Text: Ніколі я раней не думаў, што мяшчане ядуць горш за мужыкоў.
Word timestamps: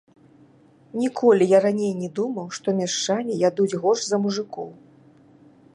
Ніколі 1.01 1.43
я 1.51 1.59
раней 1.65 1.91
не 2.01 2.09
думаў, 2.21 2.47
што 2.59 2.67
мяшчане 2.81 3.33
ядуць 3.49 3.77
горш 3.83 4.01
за 4.13 4.17
мужыкоў. 4.27 4.69